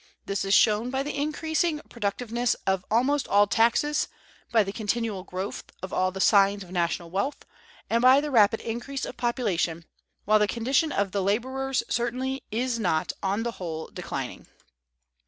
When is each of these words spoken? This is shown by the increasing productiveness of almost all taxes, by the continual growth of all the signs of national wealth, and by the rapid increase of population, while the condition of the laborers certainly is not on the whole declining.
This 0.25 0.43
is 0.43 0.55
shown 0.55 0.89
by 0.89 1.03
the 1.03 1.15
increasing 1.15 1.79
productiveness 1.87 2.55
of 2.65 2.83
almost 2.89 3.27
all 3.27 3.45
taxes, 3.45 4.07
by 4.51 4.63
the 4.63 4.71
continual 4.71 5.23
growth 5.23 5.63
of 5.83 5.93
all 5.93 6.11
the 6.11 6.19
signs 6.19 6.63
of 6.63 6.71
national 6.71 7.11
wealth, 7.11 7.45
and 7.87 8.01
by 8.01 8.19
the 8.19 8.31
rapid 8.31 8.61
increase 8.61 9.05
of 9.05 9.15
population, 9.15 9.85
while 10.25 10.39
the 10.39 10.47
condition 10.47 10.91
of 10.91 11.11
the 11.11 11.21
laborers 11.21 11.83
certainly 11.87 12.41
is 12.49 12.79
not 12.79 13.13
on 13.21 13.43
the 13.43 13.57
whole 13.61 13.91
declining. 13.93 14.47